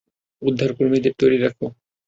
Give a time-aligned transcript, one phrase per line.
[0.41, 1.65] উদ্ধারকর্মীদের তৈরি রাখো।